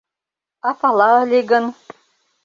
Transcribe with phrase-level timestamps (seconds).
[0.67, 1.65] А пала ыле гын...»